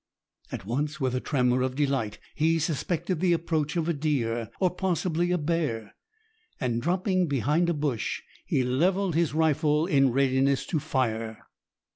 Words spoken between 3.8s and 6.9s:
a deer, or possibly a bear, and